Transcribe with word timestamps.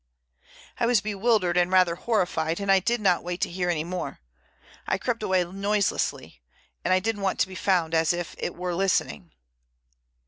I 0.79 0.87
was 0.87 0.99
bewildered 0.99 1.57
and 1.57 1.71
rather 1.71 1.93
horrified, 1.93 2.59
and 2.59 2.71
I 2.71 2.79
did 2.79 2.99
not 2.99 3.23
wait 3.23 3.39
to 3.41 3.51
hear 3.51 3.69
any 3.69 3.83
more. 3.83 4.19
I 4.87 4.97
crept 4.97 5.21
away 5.21 5.43
noiselessly, 5.43 6.41
and 6.83 6.91
I 6.91 6.99
didn't 6.99 7.21
want 7.21 7.37
to 7.41 7.47
be 7.47 7.53
found 7.53 7.93
as 7.93 8.11
it 8.11 8.55
were 8.55 8.73
listening. 8.73 9.31